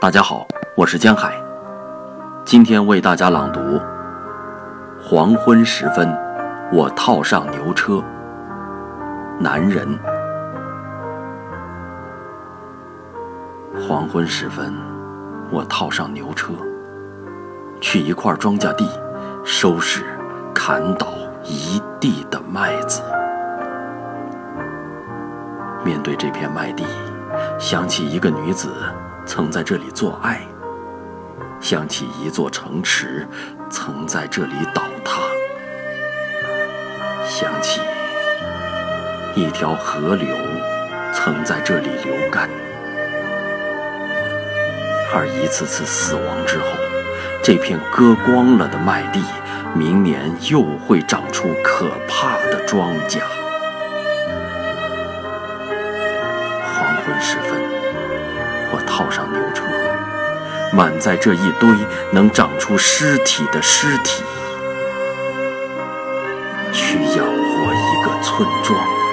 [0.00, 1.32] 大家好，我是江海，
[2.44, 3.60] 今天为大家朗读
[5.00, 6.14] 《黄昏时分，
[6.72, 7.94] 我套上牛车》。
[9.40, 9.98] 男人，
[13.88, 14.74] 黄昏时分，
[15.50, 16.52] 我套上牛车，
[17.80, 18.86] 去一块庄稼地，
[19.42, 20.04] 收拾
[20.54, 21.06] 砍倒
[21.44, 23.00] 一地的麦子。
[25.82, 26.84] 面对这片麦地，
[27.58, 28.70] 想起一个女子。
[29.26, 30.40] 曾在这里做爱，
[31.60, 33.26] 想起一座城池
[33.70, 35.20] 曾在这里倒塌，
[37.26, 37.80] 想起
[39.34, 40.36] 一条河流
[41.12, 42.48] 曾在这里流干，
[45.12, 46.66] 而一次次死亡之后，
[47.42, 49.22] 这片割光了的麦地，
[49.74, 53.20] 明年又会长出可怕的庄稼。
[56.62, 57.83] 黄昏时分。
[58.74, 59.62] 我套上牛车，
[60.72, 61.70] 满载这一堆
[62.10, 64.24] 能长出尸体的尸体，
[66.72, 69.03] 去养活一个村庄。